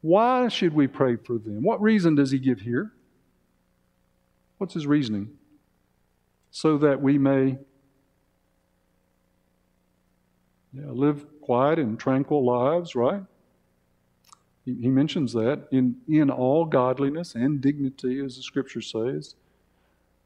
[0.03, 1.63] Why should we pray for them?
[1.63, 2.93] What reason does he give here?
[4.59, 5.31] What's his reasoning?
[6.51, 7.59] So that we may
[10.73, 13.23] yeah, live quiet and tranquil lives, right?
[14.65, 19.35] He, mentions that in, in all godliness and dignity, as the scripture says.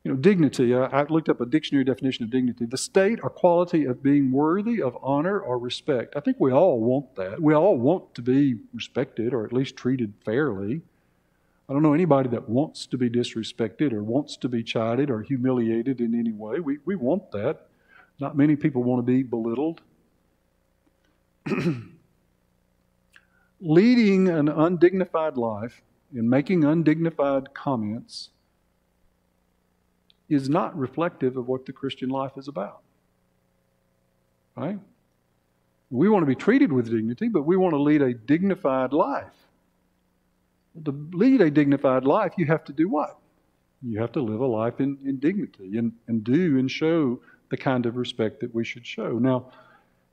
[0.02, 3.30] You know, dignity, I, I looked up a dictionary definition of dignity the state or
[3.30, 6.14] quality of being worthy of honor or respect.
[6.14, 7.40] I think we all want that.
[7.40, 10.82] We all want to be respected or at least treated fairly.
[11.68, 15.22] I don't know anybody that wants to be disrespected or wants to be chided or
[15.22, 16.60] humiliated in any way.
[16.60, 17.68] We, we want that.
[18.20, 19.80] Not many people want to be belittled.
[23.60, 25.82] Leading an undignified life
[26.12, 28.30] and making undignified comments
[30.28, 32.80] is not reflective of what the Christian life is about.
[34.56, 34.78] Right?
[35.90, 39.32] We want to be treated with dignity, but we want to lead a dignified life.
[40.84, 43.18] To lead a dignified life, you have to do what?
[43.82, 47.20] You have to live a life in, in dignity and, and do and show
[47.50, 49.18] the kind of respect that we should show.
[49.18, 49.52] Now,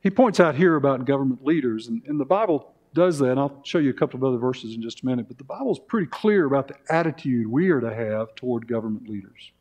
[0.02, 3.32] he points out here about government leaders, and, and the Bible does that.
[3.32, 5.44] And I'll show you a couple of other verses in just a minute, but the
[5.44, 9.52] Bible's pretty clear about the attitude we are to have toward government leaders.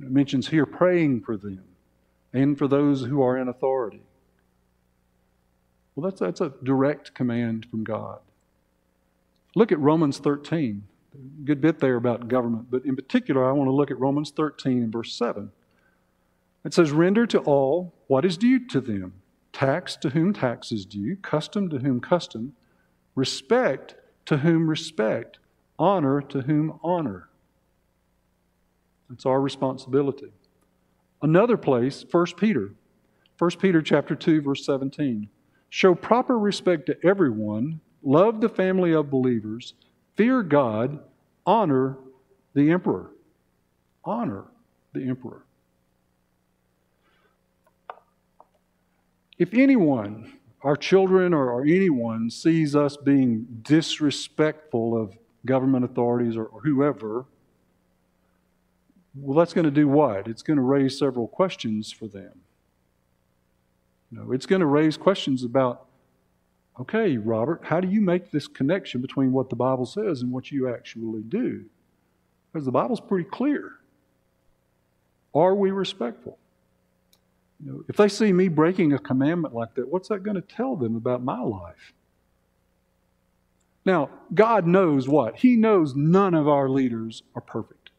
[0.00, 1.62] It mentions here praying for them
[2.32, 4.02] and for those who are in authority.
[5.94, 8.20] Well, that's, that's a direct command from God.
[9.54, 10.84] Look at Romans 13.
[11.14, 14.30] A good bit there about government, but in particular, I want to look at Romans
[14.30, 15.50] 13 and verse 7.
[16.64, 19.14] It says, Render to all what is due to them
[19.52, 22.52] tax to whom tax is due, custom to whom custom,
[23.16, 25.38] respect to whom respect,
[25.78, 27.28] honor to whom honor.
[29.08, 30.32] That's our responsibility.
[31.22, 32.72] Another place, 1 Peter.
[33.38, 35.28] 1 Peter chapter 2 verse 17.
[35.70, 39.74] Show proper respect to everyone, love the family of believers,
[40.16, 41.00] fear God,
[41.46, 41.98] honor
[42.54, 43.10] the emperor.
[44.04, 44.44] Honor
[44.92, 45.44] the emperor.
[49.38, 55.16] If anyone, our children or, or anyone, sees us being disrespectful of
[55.46, 57.24] government authorities or, or whoever,
[59.14, 60.26] well, that's going to do what?
[60.26, 62.40] It's going to raise several questions for them.
[64.10, 65.86] You know, it's going to raise questions about,
[66.80, 70.50] okay, Robert, how do you make this connection between what the Bible says and what
[70.50, 71.64] you actually do?
[72.52, 73.72] Because the Bible's pretty clear.
[75.34, 76.38] Are we respectful?
[77.60, 80.42] You know, if they see me breaking a commandment like that, what's that going to
[80.42, 81.92] tell them about my life?
[83.84, 85.36] Now, God knows what?
[85.36, 87.90] He knows none of our leaders are perfect.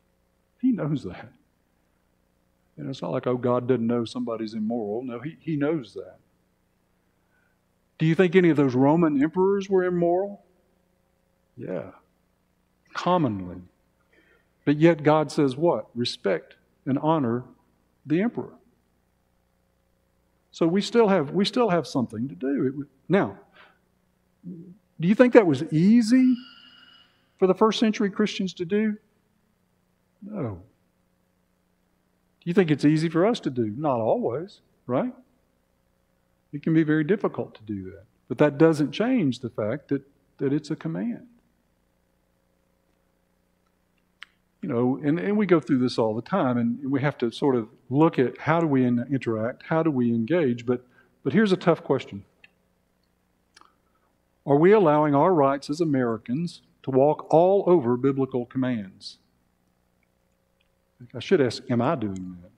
[0.62, 1.32] He knows that.
[2.78, 5.04] And it's not like, oh, God doesn't know somebody's immoral.
[5.04, 6.18] No, he, he knows that.
[7.98, 10.46] Do you think any of those Roman emperors were immoral?
[11.58, 11.92] Yeah,
[12.94, 13.58] commonly.
[14.64, 15.88] But yet God says what?
[15.94, 16.56] Respect
[16.86, 17.44] and honor
[18.06, 18.54] the emperor.
[20.52, 22.88] So we still have we still have something to do.
[23.08, 23.38] Now,
[24.46, 26.36] do you think that was easy
[27.38, 28.98] for the first century Christians to do?
[30.22, 30.62] No.
[32.42, 33.74] Do you think it's easy for us to do?
[33.78, 35.14] Not always, right?
[36.52, 38.04] It can be very difficult to do that.
[38.28, 40.02] But that doesn't change the fact that,
[40.38, 41.28] that it's a command.
[44.62, 47.32] You know, and, and we go through this all the time, and we have to
[47.32, 50.66] sort of look at how do we in, interact, how do we engage.
[50.66, 50.86] But,
[51.24, 52.26] but here's a tough question
[54.46, 59.18] Are we allowing our rights as Americans to walk all over biblical commands?
[61.16, 62.52] I should ask, am I doing that?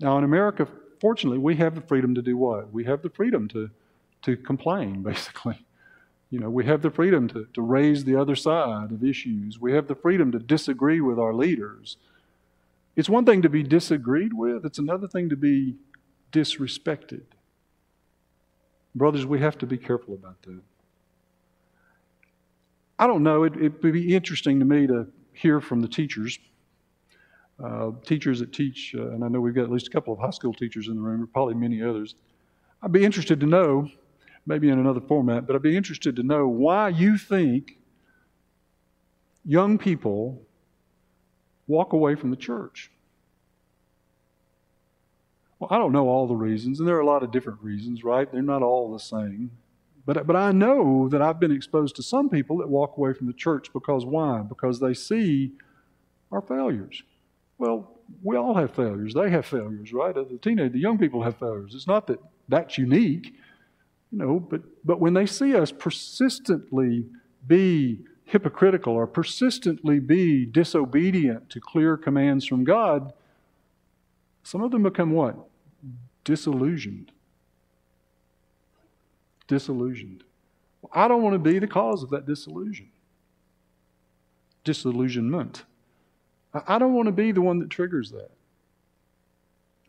[0.00, 0.66] Now, in America,
[1.00, 2.72] fortunately, we have the freedom to do what?
[2.72, 3.70] We have the freedom to,
[4.22, 5.65] to complain, basically.
[6.30, 9.60] You know, we have the freedom to, to raise the other side of issues.
[9.60, 11.98] We have the freedom to disagree with our leaders.
[12.96, 15.76] It's one thing to be disagreed with, it's another thing to be
[16.32, 17.22] disrespected.
[18.94, 20.60] Brothers, we have to be careful about that.
[22.98, 26.38] I don't know, it, it would be interesting to me to hear from the teachers.
[27.62, 30.18] Uh, teachers that teach, uh, and I know we've got at least a couple of
[30.18, 32.14] high school teachers in the room, or probably many others.
[32.82, 33.88] I'd be interested to know
[34.46, 37.78] maybe in another format, but I'd be interested to know why you think
[39.44, 40.42] young people
[41.66, 42.90] walk away from the church.
[45.58, 48.04] Well, I don't know all the reasons, and there are a lot of different reasons,
[48.04, 48.30] right?
[48.30, 49.50] They're not all the same.
[50.04, 53.26] But, but I know that I've been exposed to some people that walk away from
[53.26, 54.42] the church because why?
[54.42, 55.52] Because they see
[56.30, 57.02] our failures.
[57.58, 57.90] Well,
[58.22, 59.14] we all have failures.
[59.14, 60.14] They have failures, right?
[60.14, 61.72] The teenage, the young people have failures.
[61.74, 63.34] It's not that that's unique.
[64.12, 67.04] You know, but, but when they see us persistently
[67.46, 73.12] be hypocritical or persistently be disobedient to clear commands from God,
[74.42, 75.36] some of them become what?
[76.24, 77.12] Disillusioned.
[79.48, 80.24] Disillusioned.
[80.92, 82.88] I don't want to be the cause of that disillusion.
[84.64, 85.64] Disillusionment.
[86.66, 88.30] I don't want to be the one that triggers that.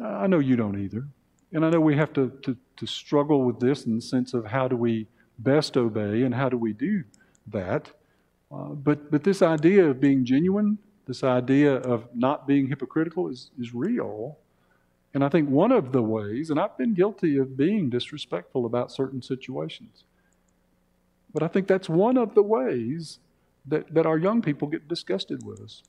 [0.03, 1.07] I know you don't either.
[1.53, 4.45] And I know we have to, to, to struggle with this in the sense of
[4.45, 5.07] how do we
[5.39, 7.03] best obey and how do we do
[7.47, 7.91] that.
[8.51, 13.51] Uh, but, but this idea of being genuine, this idea of not being hypocritical is,
[13.59, 14.37] is real.
[15.13, 18.91] And I think one of the ways, and I've been guilty of being disrespectful about
[18.91, 20.03] certain situations,
[21.33, 23.19] but I think that's one of the ways
[23.65, 25.83] that, that our young people get disgusted with us.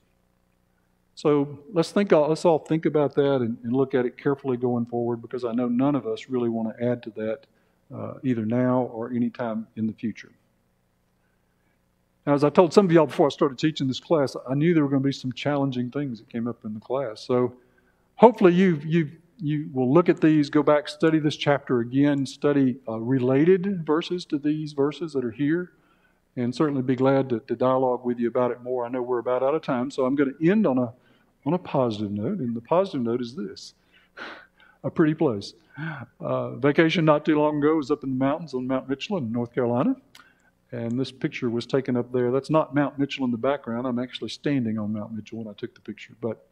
[1.19, 2.13] So let's think.
[2.13, 5.51] Let's all think about that and, and look at it carefully going forward, because I
[5.51, 7.39] know none of us really want to add to that
[7.93, 10.31] uh, either now or anytime in the future.
[12.25, 14.73] Now, as I told some of y'all before I started teaching this class, I knew
[14.73, 17.19] there were going to be some challenging things that came up in the class.
[17.19, 17.51] So
[18.15, 19.11] hopefully you you
[19.41, 24.23] you will look at these, go back, study this chapter again, study uh, related verses
[24.23, 25.73] to these verses that are here,
[26.37, 28.85] and certainly be glad to, to dialogue with you about it more.
[28.85, 30.93] I know we're about out of time, so I'm going to end on a
[31.45, 33.73] on a positive note, and the positive note is this:
[34.83, 35.53] a pretty place.
[36.19, 39.31] Uh, vacation not too long ago was up in the mountains on Mount Mitchell in
[39.31, 39.95] North Carolina.
[40.71, 42.31] And this picture was taken up there.
[42.31, 43.87] That's not Mount Mitchell in the background.
[43.87, 46.13] I'm actually standing on Mount Mitchell when I took the picture.
[46.21, 46.45] But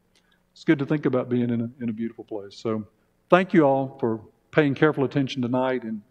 [0.53, 2.55] it's good to think about being in a, in a beautiful place.
[2.55, 2.83] So
[3.29, 4.19] thank you all for
[4.49, 5.83] paying careful attention tonight.
[5.83, 6.01] And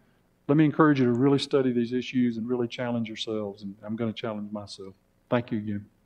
[0.47, 3.63] let me encourage you to really study these issues and really challenge yourselves.
[3.63, 4.93] And I'm going to challenge myself.
[5.29, 5.96] Thank you again.